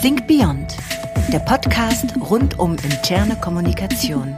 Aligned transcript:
Think 0.00 0.28
Beyond, 0.28 0.76
der 1.32 1.40
Podcast 1.40 2.14
rund 2.30 2.56
um 2.60 2.76
interne 2.76 3.34
Kommunikation. 3.34 4.32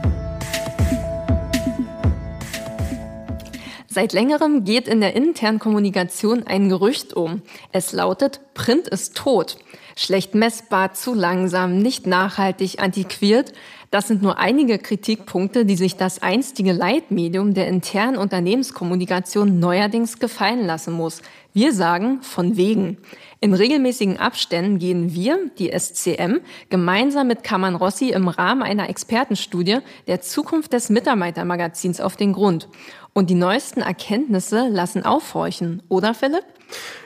Seit 3.87 4.13
längerem 4.13 4.63
geht 4.63 4.87
in 4.87 5.01
der 5.01 5.15
internen 5.15 5.59
Kommunikation 5.59 6.47
ein 6.47 6.67
Gerücht 6.67 7.13
um. 7.13 7.43
Es 7.71 7.91
lautet, 7.91 8.41
Print 8.61 8.87
ist 8.89 9.15
tot. 9.15 9.57
Schlecht 9.95 10.35
messbar, 10.35 10.93
zu 10.93 11.15
langsam, 11.15 11.79
nicht 11.79 12.05
nachhaltig, 12.05 12.79
antiquiert. 12.79 13.53
Das 13.89 14.07
sind 14.07 14.21
nur 14.21 14.37
einige 14.37 14.77
Kritikpunkte, 14.77 15.65
die 15.65 15.75
sich 15.75 15.95
das 15.95 16.21
einstige 16.21 16.71
Leitmedium 16.71 17.55
der 17.55 17.67
internen 17.67 18.17
Unternehmenskommunikation 18.17 19.59
neuerdings 19.59 20.19
gefallen 20.19 20.63
lassen 20.67 20.93
muss. 20.93 21.23
Wir 21.53 21.73
sagen 21.73 22.21
von 22.21 22.55
wegen. 22.55 22.97
In 23.39 23.55
regelmäßigen 23.55 24.19
Abständen 24.19 24.77
gehen 24.77 25.15
wir, 25.15 25.39
die 25.57 25.71
SCM, 25.71 26.41
gemeinsam 26.69 27.25
mit 27.25 27.43
Kammern 27.43 27.73
Rossi 27.73 28.09
im 28.09 28.27
Rahmen 28.27 28.61
einer 28.61 28.89
Expertenstudie 28.89 29.79
der 30.05 30.21
Zukunft 30.21 30.71
des 30.73 30.91
Mitarbeitermagazins 30.91 31.99
auf 31.99 32.15
den 32.15 32.33
Grund. 32.33 32.69
Und 33.13 33.31
die 33.31 33.35
neuesten 33.35 33.81
Erkenntnisse 33.81 34.67
lassen 34.69 35.03
aufhorchen, 35.03 35.81
oder 35.89 36.13
Philipp? 36.13 36.45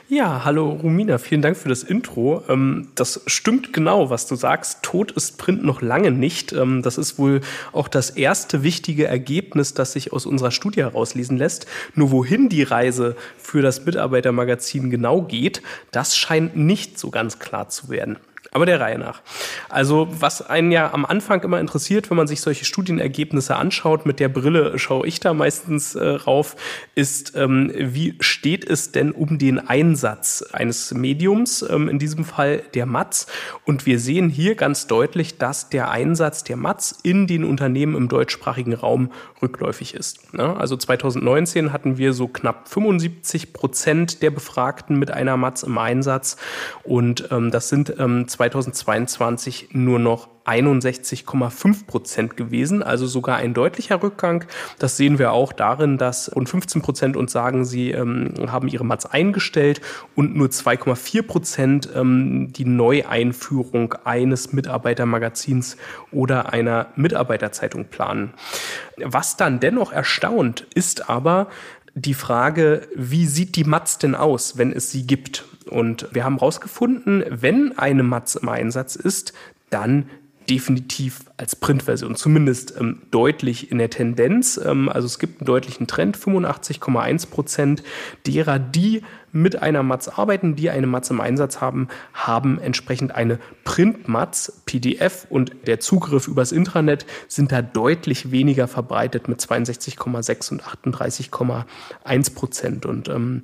Ja, 0.08 0.44
hallo 0.44 0.70
Rumina, 0.70 1.18
vielen 1.18 1.42
Dank 1.42 1.56
für 1.56 1.68
das 1.68 1.82
Intro. 1.82 2.44
Ähm, 2.48 2.88
das 2.94 3.22
stimmt 3.26 3.72
genau, 3.72 4.08
was 4.08 4.28
du 4.28 4.36
sagst. 4.36 4.84
Tot 4.84 5.10
ist 5.10 5.36
Print 5.36 5.64
noch 5.64 5.82
lange 5.82 6.12
nicht. 6.12 6.52
Ähm, 6.52 6.82
das 6.82 6.96
ist 6.96 7.18
wohl 7.18 7.40
auch 7.72 7.88
das 7.88 8.10
erste 8.10 8.62
wichtige 8.62 9.08
Ergebnis, 9.08 9.74
das 9.74 9.94
sich 9.94 10.12
aus 10.12 10.24
unserer 10.24 10.52
Studie 10.52 10.82
herauslesen 10.82 11.38
lässt. 11.38 11.66
Nur 11.96 12.12
wohin 12.12 12.48
die 12.48 12.62
Reise 12.62 13.16
für 13.36 13.62
das 13.62 13.84
Mitarbeitermagazin 13.84 14.90
genau 14.90 15.22
geht, 15.22 15.60
das 15.90 16.16
scheint 16.16 16.56
nicht 16.56 17.00
so 17.00 17.10
ganz 17.10 17.40
klar 17.40 17.68
zu 17.68 17.88
werden. 17.88 18.16
Aber 18.56 18.64
der 18.64 18.80
Reihe 18.80 18.98
nach. 18.98 19.20
Also, 19.68 20.08
was 20.10 20.40
einen 20.40 20.72
ja 20.72 20.94
am 20.94 21.04
Anfang 21.04 21.42
immer 21.42 21.60
interessiert, 21.60 22.08
wenn 22.08 22.16
man 22.16 22.26
sich 22.26 22.40
solche 22.40 22.64
Studienergebnisse 22.64 23.54
anschaut, 23.54 24.06
mit 24.06 24.18
der 24.18 24.30
Brille 24.30 24.78
schaue 24.78 25.06
ich 25.06 25.20
da 25.20 25.34
meistens 25.34 25.94
äh, 25.94 26.08
rauf, 26.08 26.56
ist, 26.94 27.36
ähm, 27.36 27.70
wie 27.76 28.16
steht 28.20 28.64
es 28.64 28.92
denn 28.92 29.12
um 29.12 29.36
den 29.36 29.58
Einsatz 29.58 30.42
eines 30.54 30.94
Mediums, 30.94 31.60
ähm, 31.68 31.90
in 31.90 31.98
diesem 31.98 32.24
Fall 32.24 32.62
der 32.72 32.86
Matz? 32.86 33.26
Und 33.66 33.84
wir 33.84 33.98
sehen 33.98 34.30
hier 34.30 34.54
ganz 34.54 34.86
deutlich, 34.86 35.36
dass 35.36 35.68
der 35.68 35.90
Einsatz 35.90 36.42
der 36.42 36.56
Matz 36.56 36.98
in 37.02 37.26
den 37.26 37.44
Unternehmen 37.44 37.94
im 37.94 38.08
deutschsprachigen 38.08 38.72
Raum 38.72 39.12
rückläufig 39.42 39.92
ist. 39.92 40.32
Ne? 40.32 40.56
Also 40.56 40.78
2019 40.78 41.74
hatten 41.74 41.98
wir 41.98 42.14
so 42.14 42.26
knapp 42.26 42.68
75 42.68 43.52
Prozent 43.52 44.22
der 44.22 44.30
Befragten 44.30 44.98
mit 44.98 45.10
einer 45.10 45.36
Matz 45.36 45.62
im 45.62 45.76
Einsatz 45.76 46.38
und 46.84 47.28
ähm, 47.30 47.50
das 47.50 47.68
sind 47.68 47.94
ähm, 47.98 48.28
2022 48.50 49.68
nur 49.72 49.98
noch 49.98 50.28
61,5 50.44 51.86
Prozent 51.86 52.36
gewesen, 52.36 52.82
also 52.82 53.06
sogar 53.06 53.36
ein 53.38 53.52
deutlicher 53.52 54.02
Rückgang. 54.02 54.44
Das 54.78 54.96
sehen 54.96 55.18
wir 55.18 55.32
auch 55.32 55.52
darin, 55.52 55.98
dass 55.98 56.34
rund 56.34 56.48
15 56.48 56.82
Prozent 56.82 57.16
uns 57.16 57.32
sagen, 57.32 57.64
sie 57.64 57.90
ähm, 57.90 58.34
haben 58.46 58.68
ihre 58.68 58.84
Mats 58.84 59.06
eingestellt 59.06 59.80
und 60.14 60.36
nur 60.36 60.48
2,4 60.48 61.22
Prozent 61.22 61.88
ähm, 61.94 62.52
die 62.52 62.64
Neueinführung 62.64 63.94
eines 64.04 64.52
Mitarbeitermagazins 64.52 65.76
oder 66.12 66.52
einer 66.52 66.88
Mitarbeiterzeitung 66.94 67.86
planen. 67.86 68.32
Was 68.98 69.36
dann 69.36 69.60
dennoch 69.60 69.92
erstaunt, 69.92 70.66
ist 70.74 71.10
aber, 71.10 71.48
die 71.98 72.14
Frage, 72.14 72.82
wie 72.94 73.24
sieht 73.24 73.56
die 73.56 73.64
Matz 73.64 73.96
denn 73.96 74.14
aus, 74.14 74.58
wenn 74.58 74.70
es 74.70 74.90
sie 74.90 75.06
gibt? 75.06 75.44
Und 75.68 76.08
wir 76.12 76.24
haben 76.24 76.38
herausgefunden, 76.38 77.24
wenn 77.28 77.76
eine 77.78 78.02
Matz 78.02 78.34
im 78.36 78.48
Einsatz 78.48 78.96
ist, 78.96 79.32
dann 79.70 80.06
definitiv 80.48 81.24
als 81.36 81.56
Printversion, 81.56 82.14
zumindest 82.14 82.74
ähm, 82.78 83.02
deutlich 83.10 83.70
in 83.70 83.78
der 83.78 83.90
Tendenz. 83.90 84.60
Ähm, 84.64 84.88
also 84.88 85.06
es 85.06 85.18
gibt 85.18 85.40
einen 85.40 85.46
deutlichen 85.46 85.86
Trend, 85.86 86.16
85,1 86.16 87.28
Prozent 87.28 87.82
derer, 88.26 88.58
die 88.58 89.02
mit 89.32 89.60
einer 89.60 89.82
Matz 89.82 90.08
arbeiten, 90.08 90.56
die 90.56 90.70
eine 90.70 90.86
Matz 90.86 91.10
im 91.10 91.20
Einsatz 91.20 91.60
haben, 91.60 91.88
haben 92.14 92.58
entsprechend 92.58 93.14
eine 93.14 93.38
Printmatz, 93.64 94.62
PDF 94.64 95.26
und 95.28 95.52
der 95.66 95.80
Zugriff 95.80 96.28
übers 96.28 96.52
Intranet 96.52 97.06
sind 97.28 97.52
da 97.52 97.60
deutlich 97.60 98.30
weniger 98.30 98.68
verbreitet 98.68 99.28
mit 99.28 99.40
62,6 99.40 100.52
und 100.52 100.62
38,1 100.62 102.34
Prozent. 102.34 102.86
Und 102.86 103.08
ähm, 103.08 103.42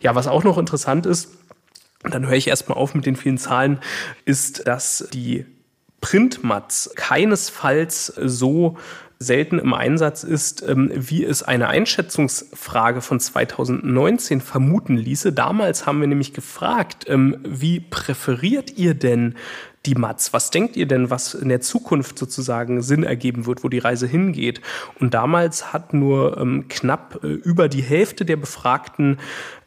ja, 0.00 0.14
was 0.14 0.26
auch 0.26 0.44
noch 0.44 0.58
interessant 0.58 1.06
ist, 1.06 1.28
dann 2.02 2.26
höre 2.26 2.36
ich 2.36 2.48
erstmal 2.48 2.78
auf 2.78 2.94
mit 2.94 3.06
den 3.06 3.16
vielen 3.16 3.38
Zahlen, 3.38 3.80
ist, 4.24 4.66
dass 4.66 5.08
die 5.12 5.46
Printmats 6.00 6.90
keinesfalls 6.94 8.06
so 8.06 8.76
selten 9.20 9.58
im 9.58 9.74
Einsatz 9.74 10.22
ist, 10.22 10.62
ähm, 10.62 10.90
wie 10.94 11.24
es 11.24 11.42
eine 11.42 11.68
Einschätzungsfrage 11.68 13.00
von 13.00 13.18
2019 13.18 14.40
vermuten 14.40 14.96
ließe. 14.96 15.32
Damals 15.32 15.86
haben 15.86 16.00
wir 16.00 16.06
nämlich 16.06 16.34
gefragt, 16.34 17.06
ähm, 17.08 17.38
wie 17.44 17.80
präferiert 17.80 18.78
ihr 18.78 18.94
denn 18.94 19.34
die 19.86 19.96
Mats? 19.96 20.32
Was 20.32 20.50
denkt 20.50 20.76
ihr 20.76 20.86
denn, 20.86 21.10
was 21.10 21.34
in 21.34 21.48
der 21.48 21.60
Zukunft 21.60 22.18
sozusagen 22.18 22.80
Sinn 22.80 23.02
ergeben 23.02 23.46
wird, 23.46 23.64
wo 23.64 23.68
die 23.68 23.78
Reise 23.78 24.06
hingeht? 24.06 24.60
Und 25.00 25.14
damals 25.14 25.72
hat 25.72 25.94
nur 25.94 26.38
ähm, 26.38 26.66
knapp 26.68 27.20
äh, 27.24 27.26
über 27.26 27.68
die 27.68 27.82
Hälfte 27.82 28.24
der 28.24 28.36
Befragten 28.36 29.18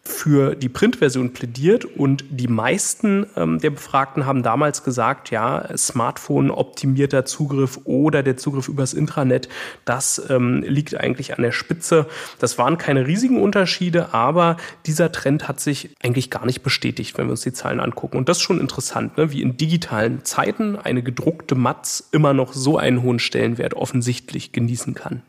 für 0.03 0.56
die 0.56 0.69
Printversion 0.69 1.31
plädiert 1.31 1.85
und 1.85 2.23
die 2.31 2.47
meisten 2.47 3.28
ähm, 3.35 3.59
der 3.59 3.69
Befragten 3.69 4.25
haben 4.25 4.41
damals 4.41 4.84
gesagt, 4.84 5.29
ja, 5.29 5.78
Smartphone 5.78 6.50
optimierter 6.50 7.23
Zugriff 7.25 7.79
oder 7.84 8.23
der 8.23 8.35
Zugriff 8.35 8.67
übers 8.67 8.94
Intranet, 8.94 9.47
das 9.85 10.22
ähm, 10.29 10.63
liegt 10.63 11.00
eigentlich 11.00 11.38
an 11.38 11.44
der 11.44 11.51
Spitze. 11.51 12.07
Das 12.40 12.57
waren 12.57 12.79
keine 12.79 13.06
riesigen 13.06 13.40
Unterschiede, 13.40 14.11
aber 14.11 14.57
dieser 14.88 15.11
Trend 15.11 15.47
hat 15.47 15.59
sich 15.59 15.91
eigentlich 16.01 16.31
gar 16.31 16.47
nicht 16.47 16.63
bestätigt, 16.63 17.17
wenn 17.17 17.28
wir 17.28 17.31
uns 17.31 17.41
die 17.41 17.53
Zahlen 17.53 17.79
angucken. 17.79 18.17
Und 18.17 18.28
das 18.28 18.38
ist 18.38 18.44
schon 18.44 18.59
interessant, 18.59 19.17
ne? 19.17 19.31
wie 19.31 19.44
in 19.44 19.57
digitalen 19.57 20.25
Zeiten 20.25 20.78
eine 20.78 21.03
gedruckte 21.03 21.53
Matz 21.53 22.09
immer 22.11 22.34
noch 22.34 22.53
so 22.53 22.78
einen 22.78 23.03
hohen 23.03 23.19
Stellenwert 23.19 23.75
offensichtlich 23.75 24.51
genießen 24.51 24.95
kann. 24.95 25.22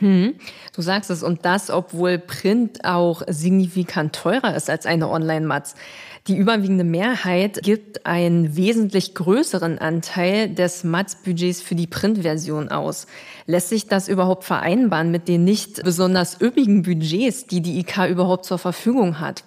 Hm, 0.00 0.34
du 0.74 0.82
sagst 0.82 1.10
es, 1.10 1.22
und 1.22 1.44
das, 1.44 1.70
obwohl 1.70 2.18
Print 2.18 2.84
auch 2.84 3.22
signifikant 3.28 4.14
teurer 4.14 4.56
ist 4.56 4.70
als 4.70 4.86
eine 4.86 5.08
Online-Matz. 5.08 5.74
Die 6.26 6.36
überwiegende 6.36 6.84
Mehrheit 6.84 7.60
gibt 7.62 8.06
einen 8.06 8.56
wesentlich 8.56 9.14
größeren 9.14 9.78
Anteil 9.78 10.48
des 10.54 10.84
Matz-Budgets 10.84 11.62
für 11.62 11.74
die 11.74 11.86
Printversion 11.86 12.68
aus. 12.68 13.06
Lässt 13.46 13.68
sich 13.68 13.86
das 13.86 14.08
überhaupt 14.08 14.44
vereinbaren 14.44 15.10
mit 15.10 15.28
den 15.28 15.44
nicht 15.44 15.82
besonders 15.82 16.40
üppigen 16.40 16.82
Budgets, 16.82 17.46
die 17.46 17.60
die 17.60 17.78
IK 17.80 18.08
überhaupt 18.08 18.44
zur 18.44 18.58
Verfügung 18.58 19.20
hat? 19.20 19.44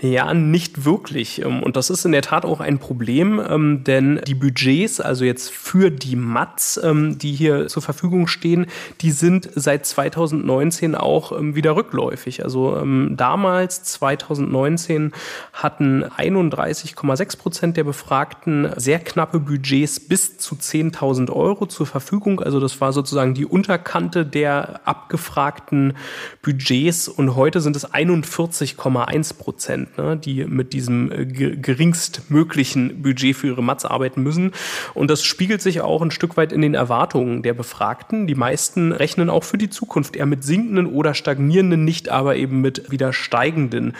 Ja, 0.00 0.32
nicht 0.32 0.84
wirklich. 0.84 1.42
Ähm, 1.44 1.60
und 1.60 1.74
das 1.74 1.90
ist 1.90 2.04
in 2.04 2.12
der 2.12 2.22
Tat 2.22 2.44
auch 2.44 2.60
ein 2.60 2.78
Problem, 2.78 3.40
ähm, 3.40 3.82
denn 3.82 4.20
die 4.28 4.36
Budgets, 4.36 5.00
also 5.00 5.24
jetzt 5.24 5.50
für 5.50 5.90
die 5.90 6.14
Mats, 6.14 6.80
ähm, 6.82 7.18
die 7.18 7.32
hier 7.32 7.66
zur 7.66 7.82
Verfügung 7.82 8.28
stehen, 8.28 8.66
die 9.00 9.10
sind 9.10 9.50
seit 9.56 9.86
2019 9.86 10.94
auch 10.94 11.32
wieder 11.40 11.74
rückläufig. 11.74 12.44
Also 12.44 12.84
damals, 13.10 13.82
2019, 13.82 15.12
hatten 15.52 16.04
31,6 16.04 17.36
Prozent 17.36 17.76
der 17.76 17.84
Befragten 17.84 18.70
sehr 18.76 19.00
knappe 19.00 19.40
Budgets 19.40 20.00
bis 20.00 20.38
zu 20.38 20.54
10.000 20.54 21.30
Euro 21.30 21.66
zur 21.66 21.86
Verfügung. 21.86 22.40
Also 22.40 22.60
das 22.60 22.80
war 22.80 22.92
sozusagen 22.92 23.34
die 23.34 23.46
Unterkante 23.46 24.24
der 24.24 24.80
abgefragten 24.84 25.94
Budgets 26.42 27.08
und 27.08 27.34
heute 27.34 27.60
sind 27.60 27.76
es 27.76 27.90
41,1 27.92 29.38
Prozent. 29.38 29.87
Prozent, 29.94 30.08
ne, 30.08 30.16
die 30.16 30.44
mit 30.44 30.72
diesem 30.72 31.10
äh, 31.10 31.26
geringstmöglichen 31.26 33.02
Budget 33.02 33.36
für 33.36 33.48
ihre 33.48 33.62
Mats 33.62 33.84
arbeiten 33.84 34.22
müssen. 34.22 34.52
Und 34.94 35.10
das 35.10 35.24
spiegelt 35.24 35.62
sich 35.62 35.80
auch 35.80 36.02
ein 36.02 36.10
Stück 36.10 36.36
weit 36.36 36.52
in 36.52 36.62
den 36.62 36.74
Erwartungen 36.74 37.42
der 37.42 37.54
Befragten. 37.54 38.26
Die 38.26 38.34
meisten 38.34 38.92
rechnen 38.92 39.30
auch 39.30 39.44
für 39.44 39.58
die 39.58 39.70
Zukunft 39.70 40.16
eher 40.16 40.26
mit 40.26 40.44
sinkenden 40.44 40.86
oder 40.86 41.14
stagnierenden, 41.14 41.84
nicht 41.84 42.08
aber 42.08 42.36
eben 42.36 42.60
mit 42.60 42.90
wieder 42.90 43.12
steigenden 43.12 43.94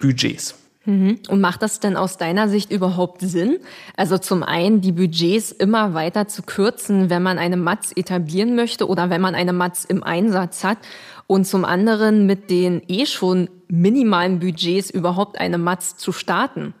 Budgets. 0.00 0.54
Mhm. 0.86 1.20
Und 1.28 1.40
macht 1.40 1.62
das 1.62 1.80
denn 1.80 1.96
aus 1.96 2.18
deiner 2.18 2.48
Sicht 2.48 2.70
überhaupt 2.70 3.22
Sinn? 3.22 3.58
Also 3.96 4.18
zum 4.18 4.42
einen 4.42 4.82
die 4.82 4.92
Budgets 4.92 5.50
immer 5.50 5.94
weiter 5.94 6.28
zu 6.28 6.42
kürzen, 6.42 7.08
wenn 7.08 7.22
man 7.22 7.38
eine 7.38 7.56
Matz 7.56 7.92
etablieren 7.96 8.54
möchte 8.54 8.86
oder 8.86 9.08
wenn 9.08 9.22
man 9.22 9.34
eine 9.34 9.54
Matz 9.54 9.84
im 9.84 10.02
Einsatz 10.02 10.62
hat 10.62 10.78
und 11.26 11.46
zum 11.46 11.64
anderen 11.64 12.26
mit 12.26 12.50
den 12.50 12.82
eh 12.86 13.06
schon 13.06 13.48
minimalen 13.80 14.38
Budgets 14.38 14.90
überhaupt 14.90 15.38
eine 15.38 15.58
Matz 15.58 15.96
zu 15.96 16.12
starten? 16.12 16.74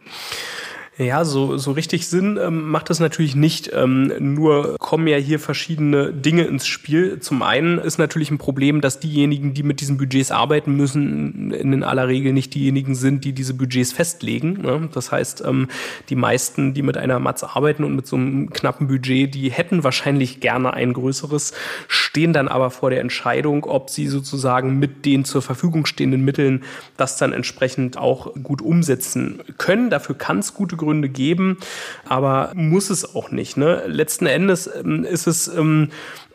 Ja, 0.96 1.24
so, 1.24 1.56
so 1.56 1.72
richtig 1.72 2.06
Sinn 2.06 2.38
ähm, 2.40 2.70
macht 2.70 2.88
das 2.88 3.00
natürlich 3.00 3.34
nicht. 3.34 3.72
Ähm, 3.74 4.12
nur 4.20 4.76
kommen 4.78 5.08
ja 5.08 5.16
hier 5.16 5.40
verschiedene 5.40 6.12
Dinge 6.12 6.44
ins 6.44 6.68
Spiel. 6.68 7.18
Zum 7.18 7.42
einen 7.42 7.78
ist 7.78 7.98
natürlich 7.98 8.30
ein 8.30 8.38
Problem, 8.38 8.80
dass 8.80 9.00
diejenigen, 9.00 9.54
die 9.54 9.64
mit 9.64 9.80
diesen 9.80 9.96
Budgets 9.96 10.30
arbeiten 10.30 10.76
müssen, 10.76 11.50
in 11.50 11.82
aller 11.82 12.06
Regel 12.06 12.32
nicht 12.32 12.54
diejenigen 12.54 12.94
sind, 12.94 13.24
die 13.24 13.32
diese 13.32 13.54
Budgets 13.54 13.92
festlegen. 13.92 14.62
Ne? 14.62 14.88
Das 14.94 15.10
heißt, 15.10 15.42
ähm, 15.44 15.66
die 16.10 16.14
meisten, 16.14 16.74
die 16.74 16.82
mit 16.82 16.96
einer 16.96 17.18
Matz 17.18 17.42
arbeiten 17.42 17.82
und 17.82 17.96
mit 17.96 18.06
so 18.06 18.14
einem 18.14 18.50
knappen 18.50 18.86
Budget, 18.86 19.34
die 19.34 19.50
hätten 19.50 19.82
wahrscheinlich 19.82 20.38
gerne 20.38 20.74
ein 20.74 20.92
größeres, 20.92 21.54
stehen 21.88 22.32
dann 22.32 22.46
aber 22.46 22.70
vor 22.70 22.90
der 22.90 23.00
Entscheidung, 23.00 23.64
ob 23.64 23.90
sie 23.90 24.06
sozusagen 24.06 24.78
mit 24.78 25.04
den 25.04 25.24
zur 25.24 25.42
Verfügung 25.42 25.86
stehenden 25.86 26.24
Mitteln 26.24 26.62
das 26.96 27.16
dann 27.16 27.32
entsprechend 27.32 27.96
auch 27.96 28.32
gut 28.44 28.62
umsetzen 28.62 29.40
können. 29.58 29.90
Dafür 29.90 30.14
kann 30.14 30.38
es 30.38 30.54
gute 30.54 30.83
Gründe 30.84 31.08
geben, 31.08 31.58
aber 32.06 32.52
muss 32.54 32.90
es 32.90 33.14
auch 33.14 33.30
nicht. 33.30 33.56
Ne? 33.56 33.82
Letzten 33.86 34.26
Endes 34.26 34.70
ähm, 34.72 35.04
ist 35.04 35.26
es 35.26 35.48
ähm, 35.48 35.90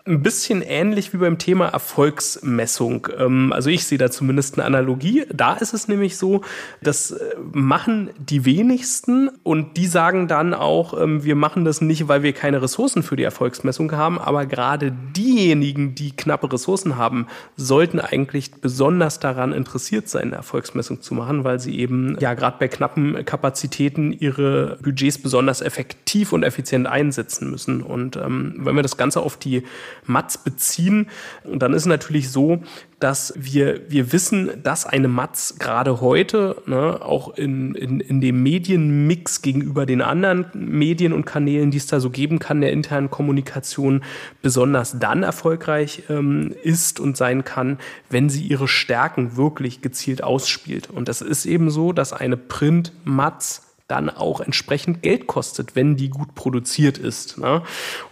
ein 0.05 0.23
bisschen 0.23 0.61
ähnlich 0.61 1.13
wie 1.13 1.17
beim 1.17 1.37
Thema 1.37 1.67
Erfolgsmessung. 1.67 3.07
Ähm, 3.17 3.53
also 3.53 3.69
ich 3.69 3.85
sehe 3.85 3.97
da 3.97 4.09
zumindest 4.09 4.57
eine 4.57 4.65
Analogie. 4.65 5.25
Da 5.31 5.53
ist 5.53 5.73
es 5.73 5.87
nämlich 5.87 6.17
so, 6.17 6.41
das 6.81 7.11
äh, 7.11 7.35
machen 7.51 8.09
die 8.17 8.45
wenigsten 8.45 9.29
und 9.43 9.77
die 9.77 9.87
sagen 9.87 10.27
dann 10.27 10.53
auch, 10.53 10.99
ähm, 10.99 11.23
wir 11.23 11.35
machen 11.35 11.65
das 11.65 11.81
nicht, 11.81 12.07
weil 12.07 12.23
wir 12.23 12.33
keine 12.33 12.61
Ressourcen 12.61 13.03
für 13.03 13.15
die 13.15 13.23
Erfolgsmessung 13.23 13.91
haben, 13.91 14.19
aber 14.19 14.45
gerade 14.45 14.91
diejenigen, 14.91 15.95
die 15.95 16.15
knappe 16.15 16.51
Ressourcen 16.51 16.97
haben, 16.97 17.27
sollten 17.55 17.99
eigentlich 17.99 18.51
besonders 18.61 19.19
daran 19.19 19.53
interessiert 19.53 20.09
sein, 20.09 20.29
eine 20.29 20.35
Erfolgsmessung 20.35 21.01
zu 21.01 21.13
machen, 21.13 21.43
weil 21.43 21.59
sie 21.59 21.77
eben 21.79 22.17
ja 22.19 22.33
gerade 22.33 22.57
bei 22.59 22.67
knappen 22.67 23.25
Kapazitäten 23.25 24.11
ihre 24.11 24.77
Budgets 24.81 25.21
besonders 25.21 25.61
effektiv 25.61 26.33
und 26.33 26.43
effizient 26.43 26.87
einsetzen 26.87 27.49
müssen. 27.49 27.81
Und 27.81 28.15
ähm, 28.15 28.55
wenn 28.57 28.75
wir 28.75 28.83
das 28.83 28.97
Ganze 28.97 29.21
auf 29.21 29.37
die 29.37 29.63
Mats 30.05 30.37
beziehen. 30.37 31.07
Und 31.43 31.59
dann 31.59 31.73
ist 31.73 31.85
natürlich 31.85 32.29
so, 32.29 32.61
dass 32.99 33.33
wir, 33.37 33.89
wir 33.89 34.11
wissen, 34.11 34.61
dass 34.61 34.85
eine 34.85 35.07
Matz 35.07 35.55
gerade 35.57 36.01
heute 36.01 36.61
ne, 36.65 37.01
auch 37.01 37.37
in, 37.37 37.73
in, 37.75 38.01
in 38.01 38.19
dem 38.19 38.43
Medienmix 38.43 39.41
gegenüber 39.41 39.85
den 39.85 40.01
anderen 40.01 40.47
Medien 40.53 41.13
und 41.13 41.25
Kanälen, 41.25 41.71
die 41.71 41.77
es 41.77 41.87
da 41.87 41.99
so 41.99 42.09
geben 42.09 42.39
kann, 42.39 42.61
der 42.61 42.73
internen 42.73 43.09
Kommunikation, 43.09 44.03
besonders 44.41 44.99
dann 44.99 45.23
erfolgreich 45.23 46.03
ähm, 46.09 46.53
ist 46.63 46.99
und 46.99 47.15
sein 47.15 47.45
kann, 47.45 47.77
wenn 48.09 48.29
sie 48.29 48.43
ihre 48.43 48.67
Stärken 48.67 49.37
wirklich 49.37 49.81
gezielt 49.81 50.23
ausspielt. 50.23 50.89
Und 50.89 51.07
das 51.07 51.21
ist 51.21 51.45
eben 51.45 51.69
so, 51.69 51.93
dass 51.93 52.11
eine 52.11 52.37
Print-Matz 52.37 53.68
dann 53.89 54.09
auch 54.09 54.39
entsprechend 54.39 55.01
Geld 55.01 55.25
kostet, 55.25 55.75
wenn 55.75 55.97
die 55.97 56.09
gut 56.09 56.35
produziert 56.35 56.99
ist. 56.99 57.39
Ne? 57.39 57.63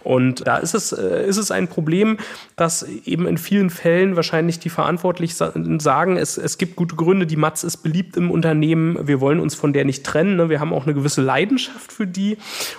Und 0.02 0.44
da 0.46 0.56
ist 0.56 0.74
es, 0.74 0.92
äh, 0.92 1.24
ist 1.24 1.36
es 1.36 1.52
ein 1.52 1.68
Problem, 1.68 2.18
dass 2.56 2.82
eben 2.82 3.26
in 3.28 3.38
vielen 3.38 3.70
Fällen 3.70 4.16
wahrscheinlich 4.16 4.58
die 4.58 4.70
Verantwortlichen 4.70 5.78
sagen, 5.78 6.16
es, 6.16 6.36
es 6.36 6.58
gibt 6.58 6.74
gute 6.74 6.96
Gründe, 6.96 7.26
die 7.26 7.36
Matz 7.36 7.62
ist 7.62 7.78
beliebt 7.78 8.16
im 8.16 8.32
Unternehmen, 8.32 9.06
wir 9.06 9.20
wollen 9.20 9.38
uns 9.38 9.54
von 9.54 9.72
der 9.72 9.84
nicht 9.84 10.04
trennen, 10.04 10.36
ne? 10.36 10.50
wir 10.50 10.58
haben 10.58 10.72
auch 10.72 10.84
eine 10.84 10.94
gewisse 10.94 11.22
Leidenschaft 11.22 11.92
für 11.92 12.08
die 12.08 12.38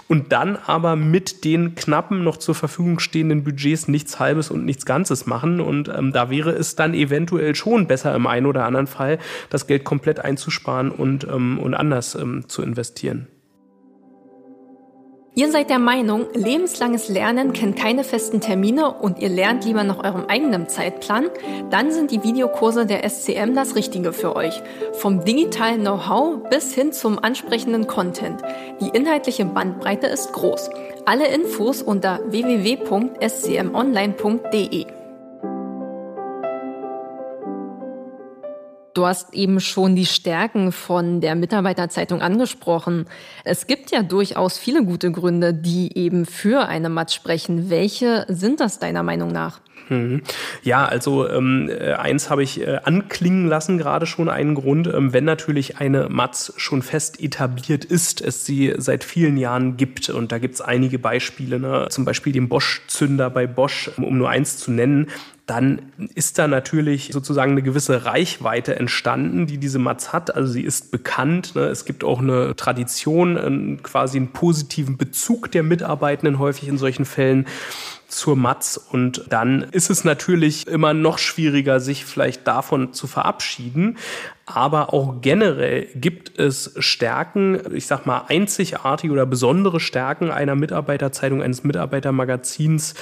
und 0.09 0.33
dann 0.33 0.57
aber 0.57 0.97
mit 0.97 1.45
den 1.45 1.75
knappen 1.75 2.25
noch 2.25 2.35
zur 2.35 2.53
Verfügung 2.53 2.99
stehenden 2.99 3.45
Budgets 3.45 3.87
nichts 3.87 4.19
Halbes 4.19 4.51
und 4.51 4.65
nichts 4.65 4.85
Ganzes 4.85 5.25
machen 5.25 5.61
und 5.61 5.87
ähm, 5.87 6.11
da 6.11 6.29
wäre 6.29 6.51
es 6.51 6.75
dann 6.75 6.93
eventuell 6.93 7.55
schon 7.55 7.87
besser 7.87 8.13
im 8.13 8.27
einen 8.27 8.45
oder 8.45 8.65
anderen 8.65 8.87
Fall, 8.87 9.19
das 9.49 9.67
Geld 9.67 9.85
komplett 9.85 10.19
einzusparen 10.19 10.91
und, 10.91 11.23
ähm, 11.23 11.59
und 11.59 11.73
anders 11.75 12.15
ähm, 12.15 12.43
zu 12.49 12.61
investieren 12.61 12.88
investieren. 12.89 13.27
Ihr 15.35 15.51
seid 15.51 15.69
der 15.69 15.77
Meinung, 15.79 16.25
lebenslanges 16.33 17.07
Lernen 17.07 17.53
kennt 17.53 17.77
keine 17.77 18.03
festen 18.03 18.41
Termine 18.41 18.91
und 18.91 19.19
ihr 19.19 19.29
lernt 19.29 19.63
lieber 19.63 19.85
nach 19.85 20.03
eurem 20.03 20.25
eigenen 20.25 20.67
Zeitplan? 20.67 21.29
Dann 21.69 21.91
sind 21.91 22.11
die 22.11 22.23
Videokurse 22.23 22.85
der 22.85 23.09
SCM 23.09 23.55
das 23.55 23.75
Richtige 23.75 24.11
für 24.11 24.35
euch. 24.35 24.61
Vom 24.93 25.23
digitalen 25.23 25.79
Know-how 25.81 26.49
bis 26.49 26.73
hin 26.73 26.91
zum 26.91 27.19
ansprechenden 27.19 27.87
Content. 27.87 28.41
Die 28.81 28.89
inhaltliche 28.89 29.45
Bandbreite 29.45 30.07
ist 30.07 30.33
groß. 30.33 30.71
Alle 31.05 31.27
Infos 31.27 31.83
unter 31.83 32.19
www.scmonline.de. 32.25 34.98
Du 38.99 39.07
hast 39.07 39.33
eben 39.33 39.61
schon 39.61 39.95
die 39.95 40.05
Stärken 40.05 40.73
von 40.73 41.21
der 41.21 41.33
Mitarbeiterzeitung 41.35 42.21
angesprochen. 42.21 43.05
Es 43.45 43.65
gibt 43.65 43.91
ja 43.91 44.03
durchaus 44.03 44.57
viele 44.57 44.83
gute 44.83 45.09
Gründe, 45.09 45.53
die 45.53 45.97
eben 45.97 46.25
für 46.25 46.67
eine 46.67 46.89
Matz 46.89 47.13
sprechen. 47.13 47.69
Welche 47.69 48.25
sind 48.27 48.59
das 48.59 48.77
deiner 48.77 49.01
Meinung 49.01 49.31
nach? 49.31 49.61
Mhm. 49.87 50.21
Ja, 50.63 50.83
also 50.83 51.29
ähm, 51.29 51.69
äh, 51.69 51.93
eins 51.93 52.29
habe 52.29 52.43
ich 52.43 52.59
äh, 52.59 52.81
anklingen 52.83 53.47
lassen, 53.47 53.77
gerade 53.77 54.05
schon 54.05 54.27
einen 54.27 54.53
Grund, 54.53 54.87
ähm, 54.87 55.13
wenn 55.13 55.23
natürlich 55.23 55.77
eine 55.77 56.09
Matz 56.09 56.51
schon 56.57 56.81
fest 56.81 57.21
etabliert 57.21 57.85
ist, 57.85 58.19
es 58.19 58.45
sie 58.45 58.73
seit 58.77 59.05
vielen 59.05 59.37
Jahren 59.37 59.77
gibt. 59.77 60.09
Und 60.09 60.33
da 60.33 60.39
gibt 60.39 60.55
es 60.55 60.61
einige 60.61 60.99
Beispiele, 60.99 61.57
ne? 61.57 61.87
zum 61.89 62.03
Beispiel 62.03 62.33
den 62.33 62.49
Bosch-Zünder 62.49 63.29
bei 63.29 63.47
Bosch, 63.47 63.89
um 63.95 64.17
nur 64.17 64.29
eins 64.29 64.57
zu 64.57 64.71
nennen 64.71 65.07
dann 65.49 65.91
ist 66.13 66.37
da 66.37 66.47
natürlich 66.47 67.09
sozusagen 67.11 67.53
eine 67.53 67.63
gewisse 67.63 68.05
Reichweite 68.05 68.75
entstanden, 68.75 69.47
die 69.47 69.57
diese 69.57 69.79
Matz 69.79 70.13
hat. 70.13 70.35
Also 70.35 70.51
sie 70.51 70.61
ist 70.61 70.91
bekannt. 70.91 71.55
Ne? 71.55 71.63
Es 71.63 71.85
gibt 71.85 72.03
auch 72.03 72.19
eine 72.19 72.55
Tradition, 72.55 73.79
quasi 73.81 74.17
einen 74.17 74.31
positiven 74.31 74.97
Bezug 74.97 75.51
der 75.51 75.63
Mitarbeitenden 75.63 76.37
häufig 76.37 76.67
in 76.67 76.77
solchen 76.77 77.05
Fällen 77.05 77.47
zur 78.07 78.35
Matz. 78.35 78.79
Und 78.91 79.25
dann 79.29 79.63
ist 79.63 79.89
es 79.89 80.03
natürlich 80.03 80.67
immer 80.67 80.93
noch 80.93 81.17
schwieriger, 81.17 81.79
sich 81.79 82.05
vielleicht 82.05 82.47
davon 82.47 82.93
zu 82.93 83.07
verabschieden. 83.07 83.97
Aber 84.51 84.95
auch 84.95 85.21
generell 85.21 85.87
gibt 85.93 86.39
es 86.39 86.73
Stärken, 86.79 87.59
ich 87.75 87.85
sag 87.85 88.07
mal 88.07 88.23
einzigartige 88.29 89.13
oder 89.13 89.27
besondere 89.27 89.79
Stärken 89.79 90.31
einer 90.31 90.55
Mitarbeiterzeitung, 90.55 91.43
eines 91.43 91.63
Mitarbeitermagazins, 91.63 92.95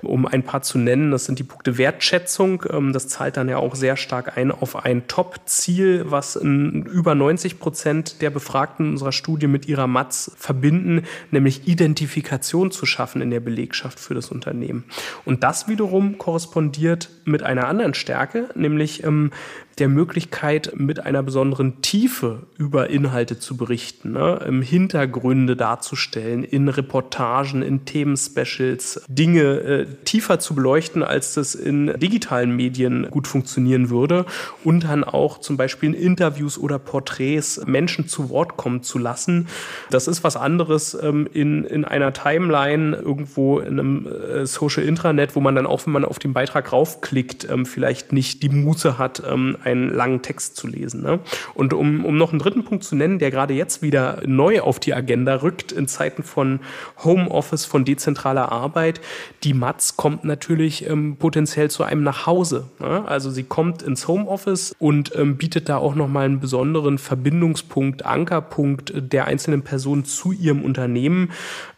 um 0.00 0.24
ein 0.24 0.44
paar 0.44 0.62
zu 0.62 0.78
nennen. 0.78 1.10
Das 1.10 1.26
sind 1.26 1.38
die 1.38 1.42
Punkte 1.42 1.76
Wertschätzung. 1.76 2.64
Ähm, 2.70 2.94
das 2.94 3.08
zahlt 3.08 3.36
dann 3.36 3.50
ja 3.50 3.58
auch 3.58 3.74
sehr 3.74 3.98
stark 3.98 4.38
ein 4.38 4.50
auf 4.50 4.82
ein 4.82 5.06
Top-Ziel, 5.06 6.06
was 6.06 6.36
über 6.36 7.14
90 7.14 7.58
Prozent 7.58 8.22
der 8.22 8.30
Befragten 8.30 8.92
unserer 8.92 9.12
Studie 9.12 9.46
mit 9.46 9.68
ihrer 9.68 9.86
Matz 9.86 10.30
verbinden, 10.38 11.02
nämlich 11.30 11.68
Identifikation 11.68 12.70
zu 12.70 12.86
schaffen 12.86 13.20
in 13.20 13.30
der 13.30 13.40
Belegschaft 13.40 14.00
für 14.00 14.14
das 14.14 14.30
Unternehmen. 14.30 14.84
Und 15.26 15.42
das 15.42 15.68
wiederum 15.68 16.16
korrespondiert 16.16 17.10
mit 17.26 17.42
einer 17.42 17.68
anderen 17.68 17.92
Stärke, 17.92 18.48
nämlich 18.54 19.04
ähm, 19.04 19.32
der 19.78 19.88
Möglichkeit, 19.88 20.72
mit 20.76 21.00
einer 21.00 21.22
besonderen 21.22 21.82
Tiefe 21.82 22.42
über 22.56 22.90
Inhalte 22.90 23.38
zu 23.38 23.56
berichten, 23.56 24.12
ne? 24.12 24.40
im 24.46 24.62
Hintergründe 24.62 25.56
darzustellen, 25.56 26.44
in 26.44 26.68
Reportagen, 26.68 27.62
in 27.62 27.84
Themenspecials, 27.84 29.04
Dinge 29.08 29.42
äh, 29.42 29.86
tiefer 30.04 30.38
zu 30.38 30.54
beleuchten, 30.54 31.02
als 31.02 31.34
das 31.34 31.54
in 31.54 31.98
digitalen 31.98 32.54
Medien 32.54 33.08
gut 33.10 33.26
funktionieren 33.26 33.90
würde 33.90 34.26
und 34.62 34.84
dann 34.84 35.04
auch 35.04 35.38
zum 35.38 35.56
Beispiel 35.56 35.94
in 35.94 35.94
Interviews 35.94 36.58
oder 36.58 36.78
Porträts 36.78 37.64
Menschen 37.66 38.06
zu 38.08 38.30
Wort 38.30 38.56
kommen 38.56 38.82
zu 38.82 38.98
lassen. 38.98 39.48
Das 39.90 40.06
ist 40.06 40.22
was 40.22 40.36
anderes 40.36 40.96
ähm, 41.00 41.28
in, 41.32 41.64
in 41.64 41.84
einer 41.84 42.12
Timeline 42.12 42.96
irgendwo 42.96 43.58
in 43.58 43.78
einem 43.78 44.06
äh, 44.06 44.46
Social 44.46 44.84
Intranet, 44.84 45.34
wo 45.34 45.40
man 45.40 45.54
dann 45.54 45.66
auch, 45.66 45.86
wenn 45.86 45.92
man 45.92 46.04
auf 46.04 46.18
den 46.18 46.32
Beitrag 46.32 46.72
raufklickt, 46.72 47.48
ähm, 47.50 47.66
vielleicht 47.66 48.12
nicht 48.12 48.42
die 48.42 48.48
Muße 48.48 48.98
hat, 48.98 49.22
ähm, 49.28 49.56
einen 49.64 49.88
langen 49.88 50.22
Text 50.22 50.56
zu 50.56 50.66
lesen. 50.66 51.02
Ne? 51.02 51.20
Und 51.54 51.72
um, 51.72 52.04
um 52.04 52.16
noch 52.16 52.30
einen 52.30 52.38
dritten 52.38 52.64
Punkt 52.64 52.84
zu 52.84 52.96
nennen, 52.96 53.18
der 53.18 53.30
gerade 53.30 53.54
jetzt 53.54 53.82
wieder 53.82 54.20
neu 54.26 54.60
auf 54.60 54.78
die 54.80 54.94
Agenda 54.94 55.36
rückt, 55.36 55.72
in 55.72 55.88
Zeiten 55.88 56.22
von 56.22 56.60
Homeoffice, 57.02 57.64
von 57.64 57.84
dezentraler 57.84 58.52
Arbeit, 58.52 59.00
die 59.42 59.54
Matz 59.54 59.96
kommt 59.96 60.24
natürlich 60.24 60.88
ähm, 60.88 61.16
potenziell 61.16 61.70
zu 61.70 61.84
einem 61.84 62.02
nach 62.02 62.26
Hause. 62.26 62.70
Ne? 62.78 63.04
Also 63.06 63.30
sie 63.30 63.44
kommt 63.44 63.82
ins 63.82 64.08
Homeoffice 64.08 64.74
und 64.78 65.14
ähm, 65.16 65.36
bietet 65.36 65.68
da 65.68 65.78
auch 65.78 65.94
nochmal 65.94 66.26
einen 66.26 66.40
besonderen 66.40 66.98
Verbindungspunkt, 66.98 68.04
Ankerpunkt 68.04 68.92
der 68.94 69.26
einzelnen 69.26 69.62
Person 69.62 70.04
zu 70.04 70.32
ihrem 70.32 70.62
Unternehmen. 70.62 71.30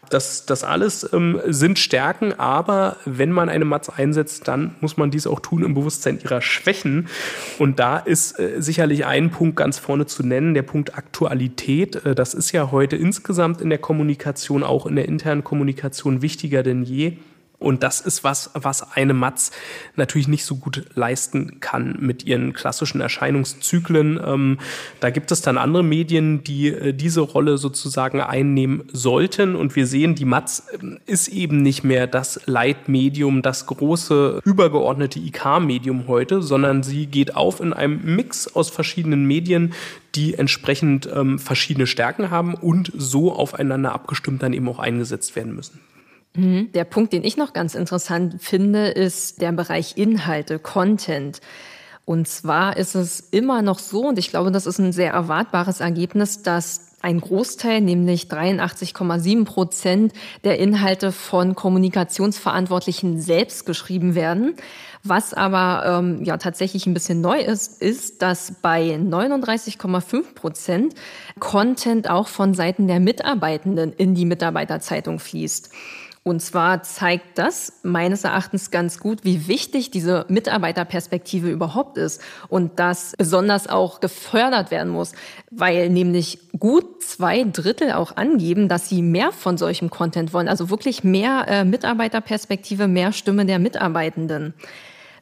Das, 0.09 0.45
das 0.45 0.63
alles 0.63 1.07
ähm, 1.13 1.39
sind 1.45 1.79
Stärken, 1.79 2.33
aber 2.33 2.97
wenn 3.05 3.31
man 3.31 3.49
eine 3.49 3.65
Matz 3.65 3.89
einsetzt, 3.89 4.47
dann 4.47 4.75
muss 4.81 4.97
man 4.97 5.11
dies 5.11 5.27
auch 5.27 5.39
tun 5.39 5.63
im 5.63 5.73
Bewusstsein 5.73 6.19
ihrer 6.23 6.41
Schwächen. 6.41 7.07
Und 7.59 7.79
da 7.79 7.97
ist 7.97 8.39
äh, 8.39 8.61
sicherlich 8.61 9.05
ein 9.05 9.31
Punkt 9.31 9.57
ganz 9.57 9.79
vorne 9.79 10.05
zu 10.05 10.23
nennen, 10.23 10.53
der 10.53 10.63
Punkt 10.63 10.97
Aktualität. 10.97 12.05
Äh, 12.05 12.15
das 12.15 12.33
ist 12.33 12.51
ja 12.51 12.71
heute 12.71 12.95
insgesamt 12.95 13.61
in 13.61 13.69
der 13.69 13.79
Kommunikation, 13.79 14.63
auch 14.63 14.85
in 14.85 14.95
der 14.95 15.07
internen 15.07 15.43
Kommunikation 15.43 16.21
wichtiger 16.21 16.63
denn 16.63 16.83
je. 16.83 17.17
Und 17.59 17.81
das 17.81 18.01
ist 18.01 18.23
was, 18.23 18.51
was 18.53 18.95
eine 18.95 19.15
Matz 19.15 19.51
natürlich 19.95 20.27
nicht 20.27 20.45
so 20.45 20.57
gut 20.57 20.85
leisten 20.93 21.59
kann 21.59 21.97
mit 21.99 22.23
ihren 22.23 22.53
klassischen 22.53 23.01
Erscheinungszyklen. 23.01 24.19
Ähm, 24.23 24.59
da 24.99 25.09
gibt 25.09 25.31
es 25.31 25.41
dann 25.41 25.57
andere 25.57 25.81
Medien, 25.81 26.43
die 26.43 26.67
äh, 26.67 26.93
diese 26.93 27.21
Rolle 27.21 27.57
sozusagen 27.57 28.21
einnehmen 28.21 28.83
sollten. 28.93 29.55
Und 29.55 29.75
wir 29.75 29.87
sehen, 29.87 30.13
die 30.13 30.25
Matz 30.25 30.67
äh, 30.71 31.11
ist 31.11 31.29
eben 31.29 31.63
nicht 31.63 31.83
mehr 31.83 32.05
das 32.05 32.41
Leitmedium, 32.45 33.41
das 33.41 33.65
große 33.65 34.41
übergeordnete 34.45 35.19
IK-Medium 35.19 36.07
heute, 36.07 36.43
sondern 36.43 36.83
sie 36.83 37.07
geht 37.07 37.35
auf 37.35 37.59
in 37.59 37.73
einem 37.73 38.15
Mix 38.15 38.47
aus 38.55 38.69
verschiedenen 38.69 39.25
Medien, 39.25 39.73
die 40.13 40.35
entsprechend 40.35 41.09
ähm, 41.11 41.39
verschiedene 41.39 41.87
Stärken 41.87 42.29
haben 42.29 42.53
und 42.53 42.91
so 42.95 43.33
aufeinander 43.33 43.93
abgestimmt 43.93 44.43
dann 44.43 44.53
eben 44.53 44.69
auch 44.69 44.79
eingesetzt 44.79 45.35
werden 45.35 45.55
müssen. 45.55 45.79
Mhm. 46.37 46.71
Der 46.71 46.85
Punkt, 46.85 47.11
den 47.11 47.23
ich 47.23 47.35
noch 47.35 47.51
ganz 47.51 47.75
interessant 47.75 48.35
finde, 48.39 48.87
ist 48.87 49.41
der 49.41 49.51
Bereich 49.51 49.97
Inhalte, 49.97 50.59
Content. 50.59 51.41
Und 52.05 52.27
zwar 52.29 52.77
ist 52.77 52.95
es 52.95 53.19
immer 53.19 53.61
noch 53.61 53.79
so, 53.79 54.07
und 54.07 54.17
ich 54.17 54.29
glaube, 54.29 54.51
das 54.51 54.65
ist 54.65 54.79
ein 54.79 54.93
sehr 54.93 55.11
erwartbares 55.11 55.81
Ergebnis, 55.81 56.41
dass 56.41 56.87
ein 57.01 57.19
Großteil, 57.19 57.81
nämlich 57.81 58.23
83,7 58.27 59.45
Prozent 59.45 60.13
der 60.43 60.57
Inhalte 60.57 61.11
von 61.11 61.53
Kommunikationsverantwortlichen 61.53 63.19
selbst 63.19 63.65
geschrieben 63.65 64.15
werden. 64.15 64.55
Was 65.03 65.33
aber 65.33 65.83
ähm, 65.85 66.23
ja 66.23 66.37
tatsächlich 66.37 66.87
ein 66.87 66.93
bisschen 66.93 67.21
neu 67.21 67.39
ist, 67.39 67.81
ist, 67.81 68.21
dass 68.21 68.53
bei 68.61 68.95
39,5 68.95 70.33
Prozent 70.33 70.95
Content 71.39 72.09
auch 72.09 72.27
von 72.27 72.53
Seiten 72.53 72.87
der 72.87 72.99
Mitarbeitenden 72.99 73.93
in 73.93 74.15
die 74.15 74.25
Mitarbeiterzeitung 74.25 75.19
fließt. 75.19 75.69
Und 76.27 76.41
zwar 76.41 76.83
zeigt 76.83 77.37
das 77.37 77.79
meines 77.83 78.25
Erachtens 78.25 78.69
ganz 78.69 78.99
gut, 78.99 79.23
wie 79.23 79.47
wichtig 79.47 79.91
diese 79.91 80.25
Mitarbeiterperspektive 80.27 81.49
überhaupt 81.49 81.97
ist 81.97 82.21
und 82.49 82.79
das 82.79 83.13
besonders 83.17 83.67
auch 83.67 84.01
gefördert 84.01 84.69
werden 84.69 84.91
muss, 84.91 85.13
weil 85.51 85.89
nämlich 85.89 86.39
gut 86.59 87.01
zwei 87.01 87.45
Drittel 87.45 87.93
auch 87.93 88.17
angeben, 88.17 88.67
dass 88.67 88.89
sie 88.89 89.01
mehr 89.01 89.31
von 89.31 89.57
solchem 89.57 89.89
Content 89.89 90.33
wollen, 90.33 90.49
also 90.49 90.69
wirklich 90.69 91.05
mehr 91.05 91.45
äh, 91.47 91.63
Mitarbeiterperspektive, 91.63 92.89
mehr 92.89 93.13
Stimme 93.13 93.45
der 93.45 93.59
Mitarbeitenden. 93.59 94.53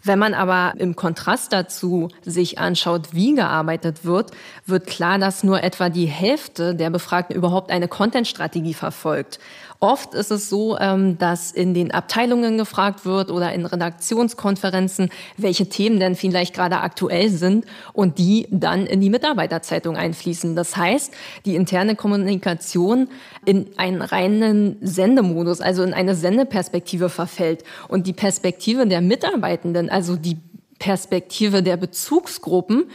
Wenn 0.05 0.19
man 0.19 0.35
aber 0.35 0.73
im 0.77 0.95
Kontrast 0.95 1.51
dazu 1.51 2.09
sich 2.23 2.59
anschaut, 2.59 3.13
wie 3.13 3.33
gearbeitet 3.33 4.05
wird, 4.05 4.29
wird 4.67 4.85
klar, 4.85 5.17
dass 5.17 5.43
nur 5.43 5.63
etwa 5.63 5.89
die 5.89 6.05
Hälfte 6.05 6.75
der 6.75 6.91
Befragten 6.91 7.35
überhaupt 7.35 7.71
eine 7.71 7.87
Content-Strategie 7.87 8.75
verfolgt. 8.75 9.39
Oft 9.85 10.15
ist 10.15 10.31
es 10.31 10.49
so, 10.49 10.79
ähm, 10.79 11.19
dass 11.19 11.51
in 11.51 11.75
den 11.75 11.91
Abteilungen 11.91 12.57
gefragt 12.57 13.05
wird 13.05 13.29
oder 13.29 13.53
in 13.53 13.67
Redaktionskonferenzen, 13.67 15.11
welche 15.37 15.69
Themen 15.69 15.99
denn 15.99 16.15
vielleicht 16.15 16.55
gerade 16.55 16.79
aktuell 16.79 17.29
sind 17.29 17.65
und 17.93 18.17
die 18.17 18.47
dann 18.49 18.87
in 18.87 18.99
die 18.99 19.11
Mitarbeiterzeitung 19.11 19.95
einfließen. 19.95 20.55
Das 20.55 20.75
heißt, 20.75 21.13
die 21.45 21.53
interne 21.53 21.95
Kommunikation 21.95 23.09
in 23.45 23.67
einen 23.77 24.01
reinen 24.01 24.77
Sendemodus, 24.81 25.61
also 25.61 25.83
in 25.83 25.93
eine 25.93 26.15
Sendeperspektive 26.15 27.09
verfällt 27.09 27.63
und 27.87 28.07
die 28.07 28.13
Perspektive 28.13 28.87
der 28.87 29.01
Mitarbeitenden, 29.01 29.91
also 29.91 30.15
die 30.15 30.37
Perspektive 30.79 31.61
der 31.61 31.77
Bezugsgruppen, 31.77 32.85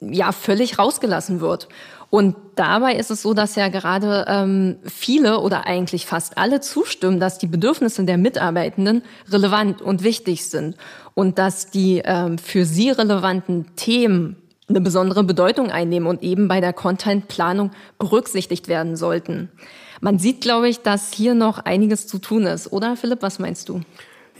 ja 0.00 0.32
völlig 0.32 0.78
rausgelassen 0.78 1.42
wird. 1.42 1.68
Und 2.10 2.34
dabei 2.56 2.96
ist 2.96 3.12
es 3.12 3.22
so, 3.22 3.34
dass 3.34 3.54
ja 3.54 3.68
gerade 3.68 4.24
ähm, 4.28 4.78
viele 4.84 5.38
oder 5.38 5.66
eigentlich 5.66 6.06
fast 6.06 6.36
alle 6.36 6.60
zustimmen, 6.60 7.20
dass 7.20 7.38
die 7.38 7.46
Bedürfnisse 7.46 8.04
der 8.04 8.18
Mitarbeitenden 8.18 9.02
relevant 9.30 9.80
und 9.80 10.02
wichtig 10.02 10.44
sind 10.46 10.76
und 11.14 11.38
dass 11.38 11.70
die 11.70 12.02
ähm, 12.04 12.36
für 12.38 12.64
sie 12.64 12.90
relevanten 12.90 13.76
Themen 13.76 14.36
eine 14.68 14.80
besondere 14.80 15.22
Bedeutung 15.22 15.70
einnehmen 15.70 16.08
und 16.08 16.22
eben 16.22 16.48
bei 16.48 16.60
der 16.60 16.72
Contentplanung 16.72 17.70
berücksichtigt 17.98 18.66
werden 18.66 18.96
sollten. 18.96 19.48
Man 20.00 20.18
sieht, 20.18 20.40
glaube 20.40 20.68
ich, 20.68 20.80
dass 20.80 21.12
hier 21.12 21.34
noch 21.34 21.58
einiges 21.58 22.06
zu 22.06 22.18
tun 22.18 22.44
ist, 22.44 22.72
oder 22.72 22.96
Philipp, 22.96 23.22
was 23.22 23.38
meinst 23.38 23.68
du? 23.68 23.82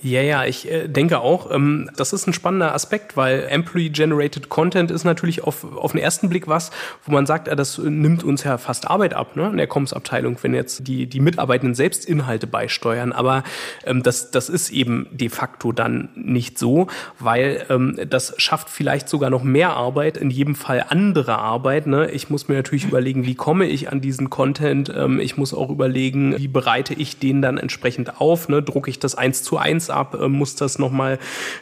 Ja, 0.03 0.23
ja, 0.23 0.45
ich 0.47 0.71
äh, 0.71 0.89
denke 0.89 1.21
auch, 1.21 1.51
ähm, 1.51 1.91
das 1.95 2.15
ist 2.15 2.27
ein 2.27 2.33
spannender 2.33 2.75
Aspekt, 2.75 3.19
weil 3.19 3.47
Employee-Generated 3.51 4.49
Content 4.49 4.91
ist 4.91 5.05
natürlich 5.05 5.45
auf, 5.45 5.65
auf 5.77 5.93
den 5.93 6.01
ersten 6.01 6.31
Blick 6.31 6.49
was, 6.49 6.71
wo 7.05 7.13
man 7.13 7.27
sagt, 7.27 7.49
äh, 7.49 7.57
das 7.57 7.77
nimmt 7.77 8.25
uns 8.25 8.45
ja 8.45 8.57
fast 8.57 8.89
Arbeit 8.89 9.13
ab, 9.13 9.37
ne, 9.37 9.49
in 9.51 9.59
der 9.59 9.67
Comms-Abteilung, 9.67 10.39
wenn 10.41 10.55
jetzt 10.55 10.87
die, 10.87 11.07
die 11.07 11.21
Mitarbeitenden 11.21 11.75
selbst 11.75 12.07
Inhalte 12.07 12.47
beisteuern. 12.47 13.13
Aber 13.13 13.45
ähm, 13.85 14.03
das, 14.03 14.31
das 14.31 14.49
ist 14.49 14.71
eben 14.71 15.07
de 15.11 15.29
facto 15.29 15.71
dann 15.71 16.09
nicht 16.15 16.59
so, 16.59 16.87
weil 17.19 17.67
ähm, 17.69 17.99
das 18.09 18.33
schafft 18.39 18.71
vielleicht 18.71 19.07
sogar 19.09 19.29
noch 19.29 19.43
mehr 19.43 19.75
Arbeit, 19.75 20.17
in 20.17 20.31
jedem 20.31 20.55
Fall 20.55 20.87
andere 20.89 21.39
Arbeit. 21.39 21.87
Ne? 21.87 22.11
Ich 22.11 22.31
muss 22.31 22.49
mir 22.49 22.55
natürlich 22.55 22.85
überlegen, 22.85 23.27
wie 23.27 23.35
komme 23.35 23.67
ich 23.67 23.93
an 23.93 24.01
diesen 24.01 24.31
Content? 24.31 24.91
Ähm, 24.97 25.21
ich 25.21 25.37
muss 25.37 25.53
auch 25.53 25.69
überlegen, 25.69 26.39
wie 26.39 26.49
bereite 26.49 26.95
ich 26.95 27.19
den 27.19 27.43
dann 27.43 27.59
entsprechend 27.59 28.19
auf? 28.19 28.49
Ne? 28.49 28.63
Drucke 28.63 28.89
ich 28.89 28.99
das 28.99 29.15
eins 29.15 29.43
zu 29.43 29.59
eins 29.59 29.90
ab, 29.91 30.17
äh, 30.21 30.29
muss 30.29 30.55
das 30.57 30.79
nochmal 30.79 31.19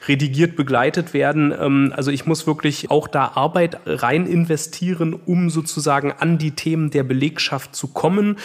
redigiert 0.06 0.56
begleitet 0.56 1.14
werden. 1.14 1.54
Ähm, 1.58 1.92
also 1.96 2.10
ich 2.10 2.26
muss 2.26 2.46
wirklich 2.46 2.90
auch 2.90 3.08
da 3.08 3.32
Arbeit 3.34 3.80
rein 3.86 4.26
investieren, 4.26 5.14
um 5.14 5.50
sozusagen 5.50 6.12
an 6.12 6.38
die 6.38 6.52
Themen 6.52 6.90
der 6.90 7.02
Belegschaft 7.02 7.74
zu 7.74 7.88
kommen 7.88 8.36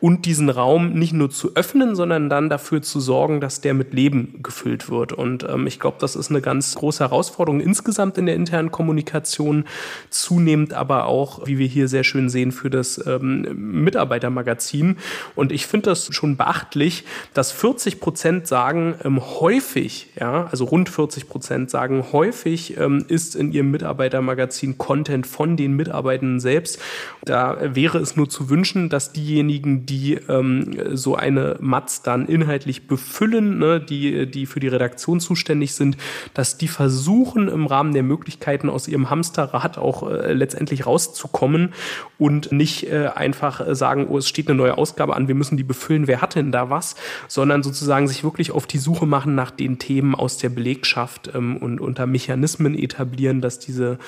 und 0.00 0.24
diesen 0.26 0.48
Raum 0.48 0.92
nicht 0.92 1.12
nur 1.12 1.30
zu 1.30 1.54
öffnen, 1.54 1.94
sondern 1.96 2.28
dann 2.28 2.48
dafür 2.48 2.82
zu 2.82 3.00
sorgen, 3.00 3.40
dass 3.40 3.60
der 3.60 3.74
mit 3.74 3.92
Leben 3.92 4.40
gefüllt 4.42 4.90
wird. 4.90 5.12
Und 5.12 5.44
ähm, 5.44 5.66
ich 5.66 5.80
glaube, 5.80 5.96
das 6.00 6.16
ist 6.16 6.30
eine 6.30 6.40
ganz 6.40 6.74
große 6.74 7.02
Herausforderung 7.04 7.60
insgesamt 7.60 8.18
in 8.18 8.26
der 8.26 8.34
internen 8.34 8.70
Kommunikation, 8.70 9.64
zunehmend 10.10 10.74
aber 10.74 11.06
auch, 11.06 11.46
wie 11.46 11.58
wir 11.58 11.66
hier 11.66 11.88
sehr 11.88 12.04
schön 12.04 12.28
sehen, 12.28 12.52
für 12.52 12.70
das 12.70 13.04
ähm, 13.06 13.82
Mitarbeitermagazin. 13.84 14.96
Und 15.34 15.52
ich 15.52 15.66
finde 15.66 15.90
das 15.90 16.14
schon 16.14 16.36
beachtlich, 16.36 17.04
dass 17.34 17.52
40 17.52 18.00
Prozent 18.00 18.46
sagen, 18.46 18.94
ähm, 19.04 19.20
häufig, 19.40 20.08
ja, 20.18 20.46
also 20.50 20.64
rund 20.64 20.88
40 20.88 21.28
Prozent 21.28 21.70
sagen, 21.70 22.04
häufig 22.12 22.76
ähm, 22.76 23.04
ist 23.08 23.36
in 23.36 23.52
ihrem 23.52 23.70
Mitarbeitermagazin 23.70 24.78
Content 24.78 25.26
von 25.26 25.56
den 25.56 25.74
Mitarbeitenden 25.74 26.40
selbst. 26.40 26.80
Da 27.24 27.58
wäre 27.74 27.98
es 27.98 28.16
nur 28.16 28.28
zu 28.28 28.50
wünschen, 28.50 28.88
dass 28.88 29.12
diejenigen, 29.12 29.86
die 29.86 30.14
ähm, 30.28 30.96
so 30.96 31.14
eine 31.14 31.56
Matz 31.60 32.02
dann 32.02 32.26
inhaltlich 32.26 32.86
befüllen, 32.86 33.58
ne, 33.58 33.80
die, 33.80 34.30
die 34.30 34.46
für 34.46 34.60
die 34.60 34.68
Redaktion 34.68 35.20
zuständig 35.20 35.74
sind, 35.74 35.96
dass 36.34 36.58
die 36.58 36.68
versuchen, 36.68 37.48
im 37.48 37.66
Rahmen 37.66 37.92
der 37.92 38.02
Möglichkeiten 38.02 38.68
aus 38.68 38.88
ihrem 38.88 39.10
Hamsterrad 39.10 39.78
auch 39.78 40.10
äh, 40.10 40.32
letztendlich 40.32 40.86
rauszukommen 40.86 41.74
und 42.18 42.50
nicht 42.50 42.90
äh, 42.90 43.10
einfach 43.14 43.62
sagen, 43.74 44.06
oh, 44.08 44.18
es 44.18 44.28
steht 44.28 44.48
eine 44.48 44.56
neue 44.56 44.78
Ausgabe 44.78 45.14
an, 45.14 45.28
wir 45.28 45.34
müssen 45.34 45.56
die 45.56 45.62
befüllen, 45.62 46.06
wer 46.06 46.20
hat 46.20 46.34
denn 46.34 46.50
da 46.50 46.70
was, 46.70 46.96
sondern 47.28 47.62
sozusagen 47.62 48.08
sich 48.08 48.24
wirklich 48.24 48.50
auf 48.50 48.66
die 48.66 48.78
Suche 48.78 49.06
machen, 49.06 49.21
machen 49.22 49.36
nach 49.36 49.52
den 49.52 49.78
Themen 49.78 50.16
aus 50.16 50.36
der 50.38 50.48
Belegschaft 50.48 51.30
ähm, 51.32 51.56
und 51.56 51.80
unter 51.80 52.06
Mechanismen 52.06 52.76
etablieren, 52.76 53.40
dass 53.40 53.60
diese 53.60 53.98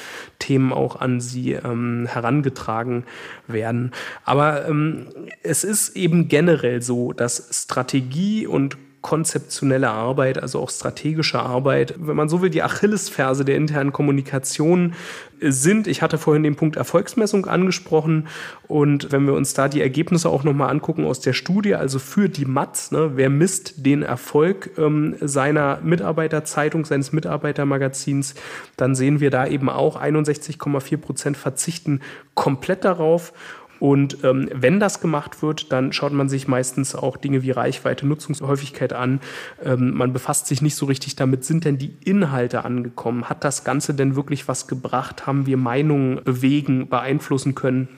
Themen 0.41 0.73
auch 0.73 1.01
an 1.01 1.21
sie 1.21 1.53
ähm, 1.53 2.09
herangetragen 2.11 3.05
werden. 3.47 3.93
Aber 4.25 4.67
ähm, 4.69 5.07
es 5.45 5.63
ist 5.63 5.97
eben 5.97 6.27
generell 6.27 6.83
so, 6.83 7.13
dass 7.13 7.49
Strategie 7.53 8.49
und 8.49 8.77
konzeptionelle 9.05 9.91
Arbeit, 9.91 10.43
also 10.43 10.61
auch 10.61 10.71
strategische 10.71 11.39
Arbeit, 11.39 11.95
wenn 11.99 12.17
man 12.17 12.31
so 12.31 12.41
will, 12.41 12.49
die 12.49 12.63
Achillesferse 12.63 13.45
der 13.45 13.57
internen 13.57 13.93
Kommunikation 13.93 14.95
sind. 15.41 15.87
Ich 15.87 16.01
hatte 16.01 16.17
vorhin 16.17 16.43
den 16.43 16.57
Punkt 16.57 16.77
Erfolgsmessung 16.77 17.45
angesprochen 17.45 18.29
und 18.67 19.13
wenn 19.13 19.27
wir 19.27 19.35
uns 19.35 19.53
da 19.53 19.69
die 19.69 19.83
Ergebnisse 19.83 20.31
auch 20.31 20.43
nochmal 20.43 20.71
angucken 20.71 21.05
aus 21.05 21.21
der 21.21 21.35
Studie, 21.35 21.75
also 21.75 21.99
für 21.99 22.31
die 22.31 22.47
MATS, 22.47 22.93
ne, 22.93 23.13
wer 23.17 23.29
misst 23.29 23.85
den 23.85 24.03
Erfolg 24.03 24.71
ähm, 24.79 25.17
seiner 25.21 25.81
Mitarbeiterzeitung, 25.83 26.87
seines 26.87 27.13
Mitarbeitermagazins, 27.13 28.35
dann 28.79 28.95
sehen 28.95 29.21
wir 29.21 29.31
da 29.31 29.47
eben 29.47 29.69
auch 29.69 30.01
61,4 30.01 30.97
Prozent 30.97 31.37
verzichten 31.37 32.01
komplett 32.33 32.87
darauf 32.87 33.35
und 33.81 34.25
ähm, 34.25 34.49
wenn 34.53 34.81
das 34.81 35.01
gemacht 35.01 35.43
wird, 35.43 35.73
dann 35.73 35.93
schaut 35.93 36.13
man 36.13 36.29
sich 36.29 36.49
meistens 36.49 36.95
auch 36.95 37.17
Dinge 37.17 37.43
wie 37.43 37.51
Reichweite, 37.51 38.07
Nutzungshäufigkeit 38.07 38.93
an. 38.93 39.21
Ähm, 39.63 39.93
man 39.95 40.13
befasst 40.13 40.47
sich 40.47 40.63
nicht 40.63 40.77
so 40.77 40.87
richtig 40.87 41.17
damit, 41.17 41.45
sind 41.45 41.65
denn 41.65 41.79
die 41.79 41.95
Inhalte 42.05 42.65
angekommen? 42.65 43.29
Hat 43.29 43.45
das 43.45 43.65
Ganze 43.65 43.95
denn 43.95 44.17
wirklich 44.17 44.49
was 44.49 44.67
gebracht? 44.67 45.27
Haben 45.27 45.47
wir 45.47 45.57
Meinungen 45.57 46.23
bewegen, 46.25 46.89
beeinflussen 46.89 47.55
können? 47.55 47.89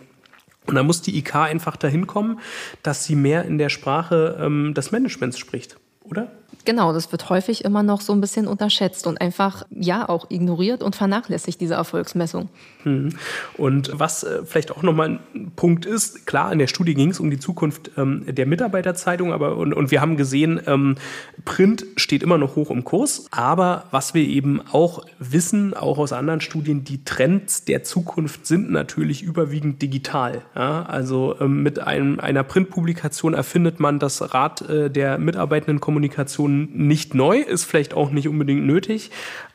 Und 0.66 0.74
da 0.74 0.82
muss 0.82 1.02
die 1.02 1.16
IK 1.18 1.36
einfach 1.36 1.76
dahin 1.76 2.06
kommen, 2.06 2.40
dass 2.82 3.04
sie 3.04 3.14
mehr 3.14 3.44
in 3.44 3.58
der 3.58 3.68
Sprache 3.68 4.36
ähm, 4.40 4.74
des 4.74 4.90
Managements 4.90 5.38
spricht, 5.38 5.76
oder? 6.02 6.32
Genau, 6.64 6.92
das 6.92 7.12
wird 7.12 7.30
häufig 7.30 7.64
immer 7.64 7.82
noch 7.82 8.00
so 8.00 8.12
ein 8.12 8.20
bisschen 8.20 8.46
unterschätzt 8.46 9.06
und 9.06 9.20
einfach 9.20 9.64
ja 9.70 10.08
auch 10.08 10.30
ignoriert 10.30 10.82
und 10.82 10.96
vernachlässigt 10.96 11.60
diese 11.60 11.74
Erfolgsmessung. 11.74 12.48
Hm. 12.82 13.10
Und 13.56 13.90
was 13.94 14.24
äh, 14.24 14.44
vielleicht 14.44 14.72
auch 14.72 14.82
nochmal 14.82 15.20
ein 15.34 15.52
Punkt 15.54 15.86
ist, 15.86 16.26
klar, 16.26 16.52
in 16.52 16.58
der 16.58 16.66
Studie 16.66 16.94
ging 16.94 17.10
es 17.10 17.20
um 17.20 17.30
die 17.30 17.38
Zukunft 17.38 17.90
ähm, 17.96 18.24
der 18.26 18.46
Mitarbeiterzeitung, 18.46 19.32
aber 19.32 19.56
und, 19.56 19.74
und 19.74 19.90
wir 19.90 20.00
haben 20.00 20.16
gesehen, 20.16 20.60
ähm, 20.66 20.96
Print 21.44 21.84
steht 21.96 22.22
immer 22.22 22.38
noch 22.38 22.56
hoch 22.56 22.70
im 22.70 22.84
Kurs, 22.84 23.26
aber 23.30 23.84
was 23.90 24.14
wir 24.14 24.26
eben 24.26 24.60
auch 24.72 25.04
wissen, 25.18 25.74
auch 25.74 25.98
aus 25.98 26.12
anderen 26.12 26.40
Studien, 26.40 26.84
die 26.84 27.04
Trends 27.04 27.64
der 27.64 27.84
Zukunft 27.84 28.46
sind 28.46 28.70
natürlich 28.70 29.22
überwiegend 29.22 29.82
digital. 29.82 30.42
Ja? 30.54 30.84
Also 30.84 31.36
ähm, 31.40 31.62
mit 31.62 31.78
einem, 31.78 32.20
einer 32.20 32.42
Printpublikation 32.42 33.34
erfindet 33.34 33.80
man 33.80 33.98
das 33.98 34.34
Rad 34.34 34.62
äh, 34.62 34.90
der 34.90 35.18
mitarbeitenden 35.18 35.80
Kommunikation 35.80 36.45
nicht 36.48 37.14
neu, 37.14 37.38
ist 37.38 37.64
vielleicht 37.64 37.94
auch 37.94 38.10
nicht 38.10 38.28
unbedingt 38.28 38.64
nötig, 38.64 39.10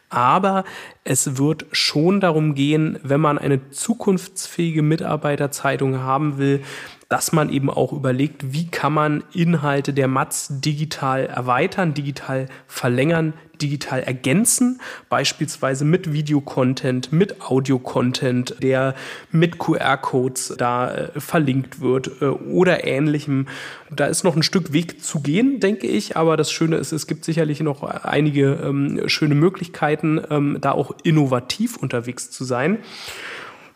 aber 0.10 0.66
es 1.06 1.38
wird 1.38 1.66
schon 1.72 2.20
darum 2.20 2.54
gehen, 2.54 3.00
wenn 3.02 3.22
man 3.22 3.38
eine 3.38 3.70
zukunftsfähige 3.70 4.82
Mitarbeiterzeitung 4.82 6.00
haben 6.00 6.38
will, 6.38 6.62
dass 7.08 7.32
man 7.32 7.50
eben 7.50 7.70
auch 7.70 7.94
überlegt, 7.94 8.54
wie 8.54 8.68
kann 8.68 8.94
man 8.94 9.24
Inhalte 9.34 9.94
der 9.94 10.08
Matz 10.08 10.48
digital 10.62 11.26
erweitern, 11.26 11.94
digital 11.94 12.48
verlängern, 12.68 13.34
digital 13.62 14.02
ergänzen, 14.02 14.82
beispielsweise 15.10 15.86
mit 15.86 16.12
Videocontent, 16.14 17.12
mit 17.12 17.42
Audio-Content, 17.42 18.56
der 18.62 18.96
mit 19.32 19.60
QR-Codes 19.60 20.56
da 20.58 20.94
äh, 20.94 21.20
verlinkt 21.20 21.82
wird 21.82 22.22
äh, 22.22 22.26
oder 22.26 22.86
ähnlichem. 22.86 23.48
Da 23.90 24.06
ist 24.06 24.24
noch 24.24 24.36
ein 24.36 24.44
Stück 24.44 24.74
Weg 24.74 25.04
zu 25.04 25.22
gehen, 25.22 25.60
denke 25.60 25.88
ich, 25.88 26.18
aber 26.18 26.38
das 26.38 26.52
Schöne 26.52 26.78
ist, 26.78 26.92
es 26.92 27.08
gibt 27.08 27.26
sicherlich 27.26 27.60
noch 27.62 27.84
einige 27.84 28.60
ähm, 28.64 29.02
schöne 29.08 29.36
Möglichkeiten, 29.36 30.22
ähm, 30.30 30.58
da 30.62 30.72
auch 30.72 30.92
innovativ 31.04 31.78
unterwegs 31.78 32.32
zu 32.32 32.44
sein. 32.44 32.80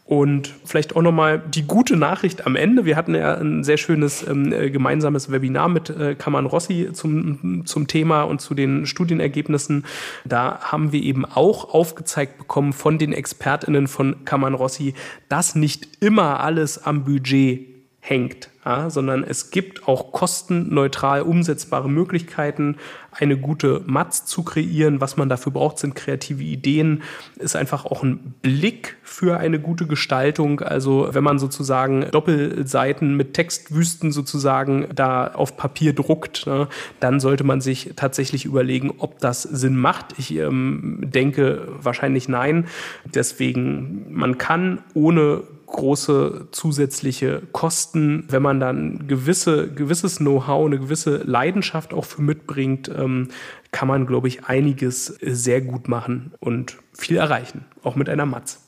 Und 0.08 0.54
vielleicht 0.64 0.96
auch 0.96 1.02
nochmal 1.02 1.40
die 1.40 1.64
gute 1.64 1.98
Nachricht 1.98 2.46
am 2.46 2.56
Ende. 2.56 2.86
Wir 2.86 2.96
hatten 2.96 3.16
ja 3.16 3.34
ein 3.34 3.64
sehr 3.64 3.78
schönes 3.78 4.26
ähm, 4.28 4.54
äh, 4.54 4.70
gemeinsames 4.70 5.32
Webinar 5.32 5.68
mit 5.68 5.90
äh, 5.90 6.14
Kaman 6.14 6.46
Rossi 6.46 6.90
zum, 6.94 7.66
zum 7.66 7.88
Thema 7.88 8.22
und 8.22 8.40
zu 8.40 8.54
den 8.54 8.86
Studienergebnissen. 8.86 9.84
Da 10.24 10.60
haben 10.62 10.92
wir 10.92 11.02
eben 11.02 11.26
auch 11.26 11.74
aufgezeigt 11.74 12.38
bekommen 12.38 12.72
von 12.72 13.00
den 13.00 13.14
ExpertInnen 13.14 13.88
von 13.88 14.24
Kaman 14.26 14.54
Rossi, 14.54 14.94
dass 15.28 15.56
nicht 15.56 16.04
immer 16.04 16.40
alles 16.40 16.86
am 16.86 17.04
Budget 17.04 17.76
hängt, 18.00 18.52
ja, 18.64 18.92
sondern 18.92 19.24
es 19.24 19.50
gibt 19.50 19.88
auch 19.88 20.12
kostenneutral 20.12 21.24
umsetzbare 21.24 21.90
Möglichkeiten, 21.90 22.78
eine 23.18 23.38
gute 23.38 23.82
Matz 23.86 24.26
zu 24.26 24.44
kreieren. 24.44 25.02
Was 25.02 25.18
man 25.18 25.30
dafür 25.30 25.52
braucht, 25.52 25.80
sind 25.80 25.96
kreative 25.96 26.44
Ideen, 26.44 27.04
ist 27.38 27.56
einfach 27.56 27.86
auch 27.86 28.04
ein 28.04 28.36
Blick 28.42 28.98
für 29.04 29.38
eine 29.38 29.60
gute 29.60 29.88
Gestaltung. 29.88 30.60
Also 30.62 31.10
wenn 31.12 31.24
man 31.24 31.40
sozusagen 31.40 32.06
Doppelseiten 32.12 33.16
mit 33.16 33.34
Textwüsten 33.34 34.12
sozusagen 34.12 34.88
da 34.94 35.28
auf 35.28 35.58
Papier 35.58 35.94
druckt, 35.94 36.48
ne, 36.48 36.68
dann 37.00 37.20
sollte 37.20 37.44
man 37.44 37.62
sich 37.62 37.94
tatsächlich 37.96 38.46
überlegen, 38.46 38.94
ob 38.98 39.20
das 39.20 39.44
Sinn 39.44 39.78
macht. 39.78 40.16
Ich 40.18 40.36
ähm, 40.36 41.00
denke 41.02 41.68
wahrscheinlich 41.82 42.28
nein. 42.28 42.68
Deswegen, 43.14 44.06
man 44.10 44.38
kann 44.38 44.80
ohne 44.94 45.44
große 45.68 46.48
zusätzliche 46.52 47.42
Kosten, 47.52 48.26
wenn 48.30 48.42
man 48.42 48.60
dann 48.60 49.08
gewisse, 49.08 49.68
gewisses 49.68 50.18
Know-how, 50.18 50.66
eine 50.66 50.80
gewisse 50.80 51.18
Leidenschaft 51.18 51.94
auch 51.94 52.06
für 52.06 52.22
mitbringt, 52.22 52.90
ähm, 53.06 53.30
kann 53.72 53.88
man, 53.88 54.06
glaube 54.06 54.28
ich, 54.28 54.46
einiges 54.46 55.06
sehr 55.22 55.62
gut 55.62 55.88
machen 55.88 56.34
und 56.40 56.78
viel 56.94 57.18
erreichen, 57.18 57.66
auch 57.84 57.96
mit 57.96 58.10
einer 58.10 58.26
Matz. 58.26 58.62